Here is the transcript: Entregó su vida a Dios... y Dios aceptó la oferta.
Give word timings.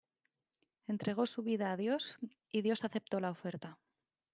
Entregó 0.87 1.27
su 1.27 1.43
vida 1.43 1.71
a 1.71 1.77
Dios... 1.77 2.17
y 2.51 2.63
Dios 2.63 2.83
aceptó 2.83 3.19
la 3.19 3.29
oferta. 3.29 3.77